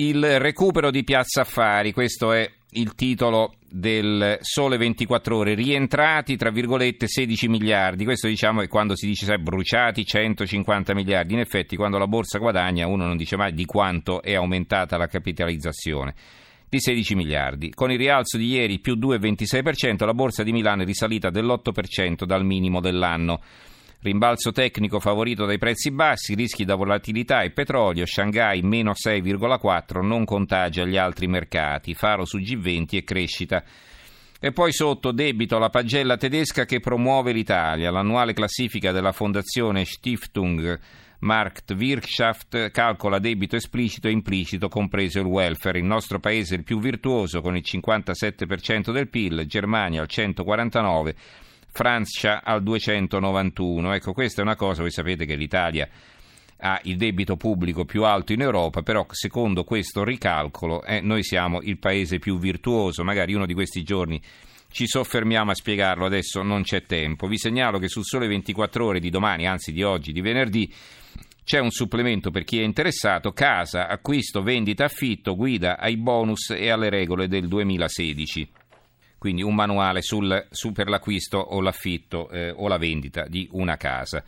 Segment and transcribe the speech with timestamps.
[0.00, 6.52] Il recupero di Piazza Affari, questo è il titolo del Sole 24 Ore, rientrati tra
[6.52, 11.74] virgolette 16 miliardi, questo diciamo è quando si dice sai, bruciati 150 miliardi, in effetti
[11.74, 16.14] quando la borsa guadagna uno non dice mai di quanto è aumentata la capitalizzazione
[16.68, 17.70] di 16 miliardi.
[17.70, 22.44] Con il rialzo di ieri più 2,26%, la borsa di Milano è risalita dell'8% dal
[22.44, 23.40] minimo dell'anno.
[24.00, 30.24] Rimbalzo tecnico favorito dai prezzi bassi, rischi da volatilità e petrolio, Shanghai meno 6,4 non
[30.24, 33.64] contagia gli altri mercati, faro su G20 e crescita.
[34.38, 37.90] E poi sotto debito la pagella tedesca che promuove l'Italia.
[37.90, 40.78] L'annuale classifica della fondazione Stiftung
[41.18, 45.80] Marktwirtschaft calcola debito esplicito e implicito, compreso il welfare.
[45.80, 51.14] Il nostro paese è il più virtuoso con il 57% del PIL, Germania al 149%.
[51.70, 53.94] Francia al 291.
[53.94, 55.88] Ecco, questa è una cosa, voi sapete che l'Italia
[56.60, 61.60] ha il debito pubblico più alto in Europa, però secondo questo ricalcolo eh, noi siamo
[61.62, 64.20] il paese più virtuoso, magari uno di questi giorni
[64.70, 67.26] ci soffermiamo a spiegarlo, adesso non c'è tempo.
[67.26, 70.72] Vi segnalo che sul sole 24 ore di domani, anzi di oggi, di venerdì,
[71.44, 76.68] c'è un supplemento per chi è interessato, casa, acquisto, vendita, affitto, guida ai bonus e
[76.70, 78.48] alle regole del 2016
[79.18, 83.76] quindi un manuale sul, su per l'acquisto o l'affitto eh, o la vendita di una
[83.76, 84.22] casa.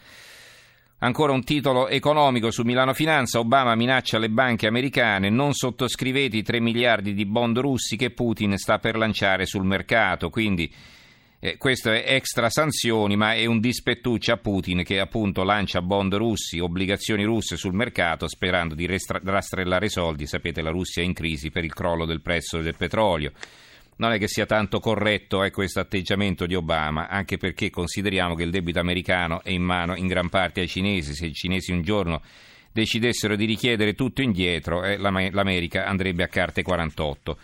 [1.03, 3.39] Ancora un titolo economico su Milano Finanza.
[3.39, 8.59] Obama minaccia le banche americane: non sottoscrivete i 3 miliardi di bond russi che Putin
[8.59, 10.29] sta per lanciare sul mercato.
[10.29, 10.71] Quindi
[11.39, 16.13] eh, questo è extra sanzioni, ma è un dispettuccio a Putin che appunto lancia bond
[16.17, 20.27] russi, obbligazioni russe sul mercato sperando di rastrellare soldi.
[20.27, 23.33] Sapete, la Russia è in crisi per il crollo del prezzo del petrolio
[24.01, 28.45] non è che sia tanto corretto eh, questo atteggiamento di Obama, anche perché consideriamo che
[28.45, 31.13] il debito americano è in mano in gran parte ai cinesi.
[31.13, 32.23] Se i cinesi un giorno
[32.73, 37.39] decidessero di richiedere tutto indietro, eh, l'America andrebbe a carte 48.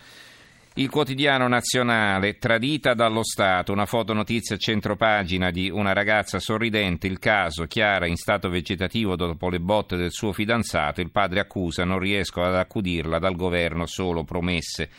[0.77, 7.19] Il quotidiano nazionale, tradita dallo Stato, una fotonotizia a centropagina di una ragazza sorridente, il
[7.19, 11.99] caso, Chiara in stato vegetativo dopo le botte del suo fidanzato, il padre accusa, non
[11.99, 14.89] riesco ad accudirla, dal governo solo promesse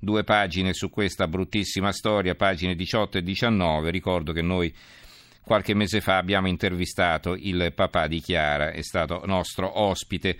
[0.00, 3.90] due pagine su questa bruttissima storia, pagine 18 e 19.
[3.90, 4.74] Ricordo che noi
[5.42, 10.36] qualche mese fa abbiamo intervistato il papà di Chiara, è stato nostro ospite.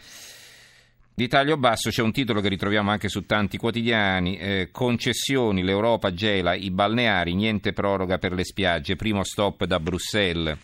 [1.13, 6.15] Di taglio basso c'è un titolo che ritroviamo anche su tanti quotidiani, eh, concessioni, l'Europa
[6.15, 10.57] gela i balneari, niente proroga per le spiagge, primo stop da Bruxelles.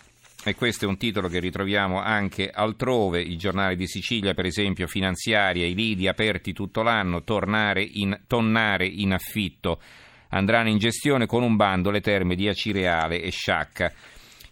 [0.49, 4.87] E questo è un titolo che ritroviamo anche altrove, i giornali di Sicilia per esempio,
[4.87, 9.81] finanziaria, i lidi aperti tutto l'anno, tornare in, tonnare in affitto,
[10.29, 13.93] andranno in gestione con un bando le terme di Acireale e Sciacca.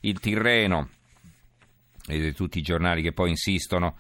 [0.01, 0.89] Il Tirreno,
[2.09, 3.95] e tutti i giornali che poi insistono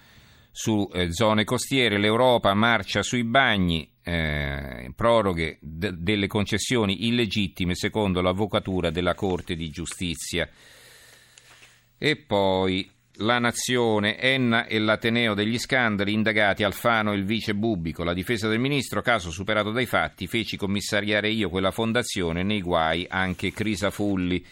[0.51, 8.21] su eh, zone costiere, l'Europa marcia sui bagni, eh, proroghe d- delle concessioni illegittime secondo
[8.21, 10.51] l'avvocatura della Corte di Giustizia.
[11.99, 18.03] E poi la Nazione, Enna e l'Ateneo degli scandali, indagati Alfano e il vice Bubbico,
[18.03, 23.07] la difesa del ministro, caso superato dai fatti, feci commissariare io quella fondazione, nei guai
[23.09, 24.45] anche Crisafulli.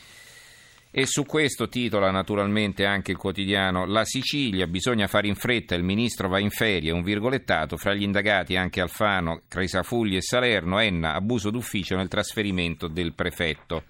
[0.94, 5.82] E su questo titola naturalmente anche il quotidiano La Sicilia, bisogna fare in fretta, il
[5.82, 11.14] ministro va in ferie, un virgolettato, fra gli indagati anche Alfano, Crisafulli e Salerno, Enna,
[11.14, 13.84] abuso d'ufficio nel trasferimento del prefetto.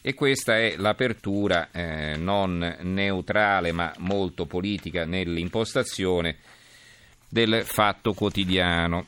[0.00, 6.36] E questa è l'apertura eh, non neutrale ma molto politica nell'impostazione
[7.28, 9.06] del fatto quotidiano.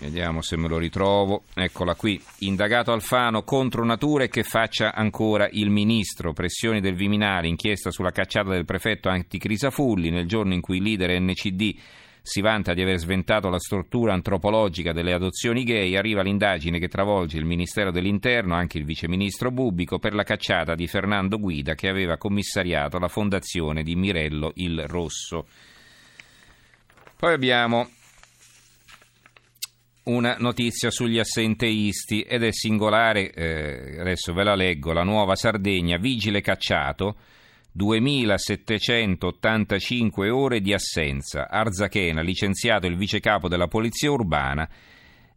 [0.00, 1.44] Vediamo se me lo ritrovo.
[1.54, 2.20] Eccola qui.
[2.38, 6.32] Indagato Alfano contro natura e che faccia ancora il ministro.
[6.32, 11.20] Pressioni del Viminale, inchiesta sulla cacciata del prefetto Anticrisafulli nel giorno in cui il leader
[11.20, 11.76] NCD
[12.22, 17.38] si vanta di aver sventato la struttura antropologica delle adozioni gay, arriva l'indagine che travolge
[17.38, 22.16] il Ministero dell'Interno, anche il viceministro Bubico, per la cacciata di Fernando Guida che aveva
[22.16, 25.46] commissariato la fondazione di Mirello il Rosso.
[27.16, 27.88] Poi abbiamo
[30.04, 35.98] una notizia sugli assenteisti ed è singolare, eh, adesso ve la leggo, la nuova Sardegna,
[35.98, 37.16] vigile cacciato
[37.76, 41.48] 2.785 ore di assenza.
[41.48, 44.68] Arzachena, licenziato il vice capo della Polizia Urbana.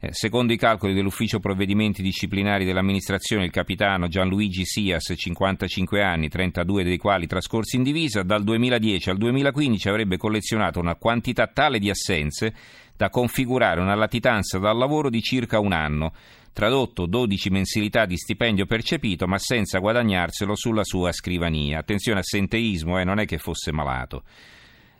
[0.05, 6.83] Eh, secondo i calcoli dell'Ufficio Provvedimenti Disciplinari dell'Amministrazione, il capitano Gianluigi Sias, 55 anni, 32
[6.83, 11.89] dei quali trascorsi in divisa, dal 2010 al 2015 avrebbe collezionato una quantità tale di
[11.89, 12.53] assenze
[12.97, 16.11] da configurare una latitanza dal lavoro di circa un anno
[16.51, 21.79] tradotto 12 mensilità di stipendio percepito ma senza guadagnarselo sulla sua scrivania.
[21.79, 24.23] Attenzione, assenteismo, eh, non è che fosse malato.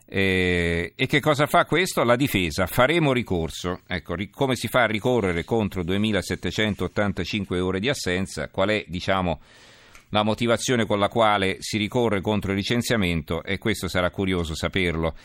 [0.05, 2.03] Eh, e che cosa fa questo?
[2.03, 2.67] La difesa.
[2.67, 3.81] Faremo ricorso.
[3.88, 8.50] Ecco, come si fa a ricorrere contro 2785 ore di assenza?
[8.50, 9.39] Qual è, diciamo,
[10.09, 13.44] la motivazione con la quale si ricorre contro il licenziamento?
[13.44, 15.15] E questo sarà curioso saperlo.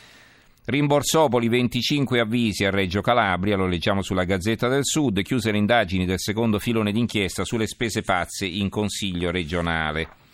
[0.64, 6.04] Rimborsopoli 25 avvisi a Reggio Calabria, lo leggiamo sulla Gazzetta del Sud, chiuse le indagini
[6.04, 10.27] del secondo filone d'inchiesta sulle spese pazze in Consiglio regionale.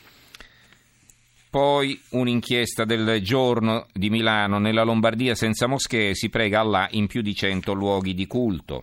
[1.55, 7.23] Poi un'inchiesta del giorno di Milano, nella Lombardia senza moschee si prega Allah in più
[7.23, 8.83] di 100 luoghi di culto.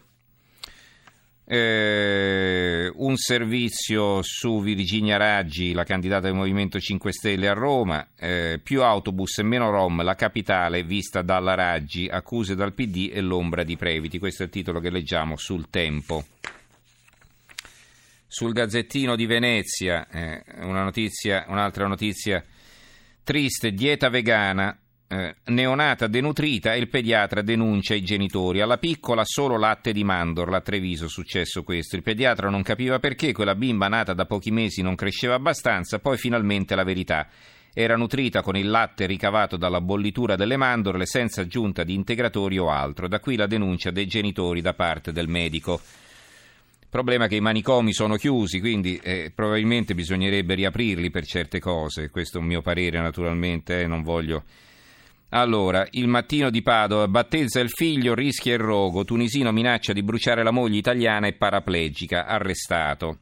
[1.43, 8.57] Eh, un servizio su Virginia Raggi, la candidata del Movimento 5 Stelle a Roma, eh,
[8.63, 13.63] più autobus e meno Rom, la capitale vista dalla Raggi, accuse dal PD e l'ombra
[13.63, 14.17] di Previti.
[14.17, 16.23] Questo è il titolo che leggiamo sul Tempo.
[18.25, 22.41] Sul Gazzettino di Venezia, eh, una notizia, un'altra notizia
[23.31, 28.59] Triste, dieta vegana, eh, neonata denutrita e il pediatra denuncia i genitori.
[28.59, 31.95] Alla piccola solo latte di mandorla, a Treviso successo questo.
[31.95, 36.17] Il pediatra non capiva perché quella bimba nata da pochi mesi non cresceva abbastanza, poi
[36.17, 37.29] finalmente la verità.
[37.73, 42.69] Era nutrita con il latte ricavato dalla bollitura delle mandorle senza aggiunta di integratori o
[42.69, 43.07] altro.
[43.07, 45.79] Da qui la denuncia dei genitori da parte del medico.
[46.91, 52.09] Problema è che i manicomi sono chiusi, quindi eh, probabilmente bisognerebbe riaprirli per certe cose.
[52.09, 54.43] Questo è un mio parere, naturalmente, eh, non voglio.
[55.29, 59.05] Allora, il mattino di Padova battezza il figlio, rischia il rogo.
[59.05, 63.19] Tunisino minaccia di bruciare la moglie italiana e paraplegica, arrestato.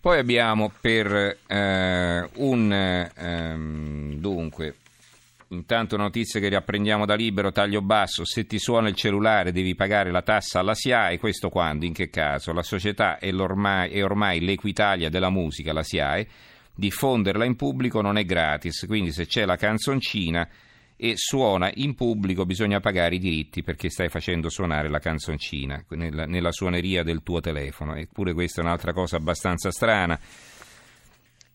[0.00, 2.72] Poi abbiamo per eh, un
[3.14, 4.76] ehm, dunque
[5.50, 10.10] Intanto notizie che riapprendiamo da libero, taglio basso, se ti suona il cellulare devi pagare
[10.10, 12.52] la tassa alla SIAE, questo quando, in che caso?
[12.52, 16.28] La società è, è ormai l'Equitalia della musica, la SIAE,
[16.74, 20.46] diffonderla in pubblico non è gratis, quindi se c'è la canzoncina
[21.00, 26.26] e suona in pubblico bisogna pagare i diritti perché stai facendo suonare la canzoncina nella,
[26.26, 30.18] nella suoneria del tuo telefono, eppure questa è un'altra cosa abbastanza strana.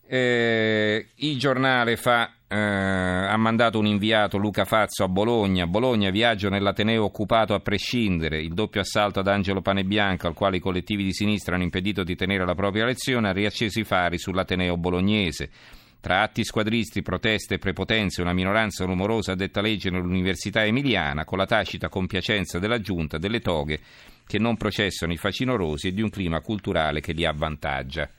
[0.06, 5.66] Eh, il giornale fa, eh, ha mandato un inviato Luca Fazzo a Bologna.
[5.66, 8.42] Bologna, viaggio nell'Ateneo occupato a prescindere.
[8.42, 12.16] Il doppio assalto ad Angelo Panebianco, al quale i collettivi di sinistra hanno impedito di
[12.16, 15.50] tenere la propria lezione, ha riacceso i fari sull'Ateneo bolognese.
[16.04, 21.46] Tra atti squadristi, proteste e prepotenze, una minoranza rumorosa detta legge nell'Università Emiliana, con la
[21.46, 23.80] tacita compiacenza della giunta delle toghe
[24.28, 28.10] che non processano i facinorosi e di un clima culturale che li avvantaggia.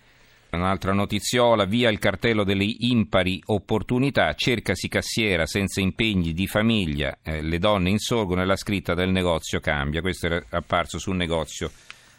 [0.56, 7.42] Un'altra notiziola, via il cartello delle impari opportunità, cercasi cassiera senza impegni di famiglia, eh,
[7.42, 10.00] le donne insorgono e la scritta del negozio cambia.
[10.00, 11.70] Questo era apparso sul negozio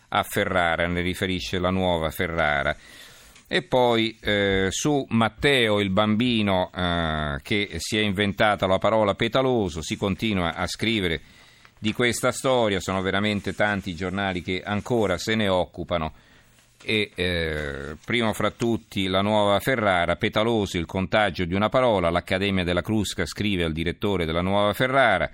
[0.10, 2.76] a Ferrara, ne riferisce la nuova Ferrara.
[3.48, 9.82] E poi eh, su Matteo, il bambino eh, che si è inventato la parola petaloso,
[9.82, 11.22] si continua a scrivere
[11.78, 16.14] di questa storia, sono veramente tanti i giornali che ancora se ne occupano
[16.84, 22.64] e eh, primo fra tutti la nuova Ferrara, petaloso il contagio di una parola, l'Accademia
[22.64, 25.30] della Crusca scrive al direttore della nuova Ferrara,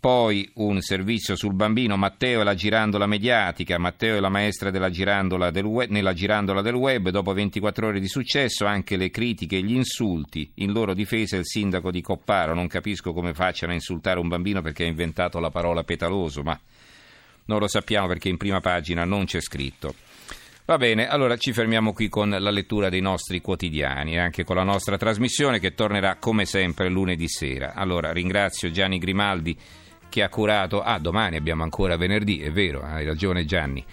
[0.00, 5.50] poi un servizio sul bambino, Matteo e la girandola mediatica, Matteo è la maestra girandola
[5.52, 9.74] web, nella girandola del web, dopo 24 ore di successo anche le critiche e gli
[9.74, 14.28] insulti, in loro difesa il sindaco di Copparo, non capisco come facciano a insultare un
[14.28, 16.58] bambino perché ha inventato la parola petaloso, ma
[17.44, 19.94] non lo sappiamo perché in prima pagina non c'è scritto.
[20.70, 24.54] Va bene, allora ci fermiamo qui con la lettura dei nostri quotidiani e anche con
[24.54, 27.74] la nostra trasmissione che tornerà come sempre lunedì sera.
[27.74, 29.56] Allora ringrazio Gianni Grimaldi
[30.08, 30.80] che ha curato.
[30.80, 33.84] Ah, domani abbiamo ancora venerdì, è vero, hai ragione Gianni.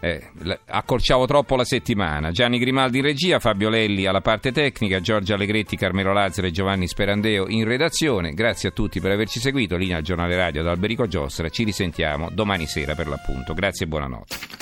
[0.00, 0.30] Eh,
[0.66, 2.32] accorciavo troppo la settimana.
[2.32, 6.88] Gianni Grimaldi in regia, Fabio Lelli alla parte tecnica, Giorgia Allegretti, Carmelo Lazzaro e Giovanni
[6.88, 8.32] Sperandeo in redazione.
[8.32, 9.76] Grazie a tutti per averci seguito.
[9.76, 11.48] Linea al giornale radio da Alberico Giostra.
[11.50, 13.54] Ci risentiamo domani sera per l'appunto.
[13.54, 14.59] Grazie e buonanotte.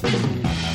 [0.00, 0.67] Thank you.